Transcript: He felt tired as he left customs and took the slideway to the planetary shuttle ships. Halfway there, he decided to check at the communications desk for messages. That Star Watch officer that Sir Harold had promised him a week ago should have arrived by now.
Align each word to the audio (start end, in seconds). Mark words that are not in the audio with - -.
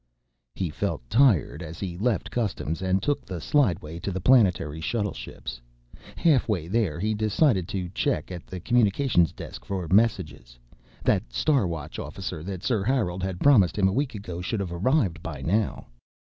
He 0.55 0.71
felt 0.71 1.07
tired 1.11 1.61
as 1.61 1.79
he 1.79 1.95
left 1.95 2.31
customs 2.31 2.81
and 2.81 3.03
took 3.03 3.23
the 3.23 3.39
slideway 3.39 3.99
to 4.01 4.09
the 4.11 4.19
planetary 4.19 4.81
shuttle 4.81 5.13
ships. 5.13 5.61
Halfway 6.15 6.67
there, 6.67 6.99
he 6.99 7.13
decided 7.13 7.67
to 7.67 7.87
check 7.89 8.31
at 8.31 8.47
the 8.47 8.59
communications 8.59 9.31
desk 9.31 9.63
for 9.63 9.87
messages. 9.89 10.57
That 11.03 11.31
Star 11.31 11.67
Watch 11.67 11.99
officer 11.99 12.41
that 12.45 12.63
Sir 12.63 12.83
Harold 12.83 13.21
had 13.21 13.41
promised 13.41 13.77
him 13.77 13.87
a 13.87 13.93
week 13.93 14.15
ago 14.15 14.41
should 14.41 14.59
have 14.59 14.73
arrived 14.73 15.21
by 15.21 15.43
now. 15.43 15.85